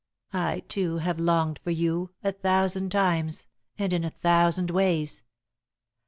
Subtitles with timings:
[0.33, 3.45] I, too, have longed for you, a thousand times,
[3.77, 5.21] and in a thousand ways.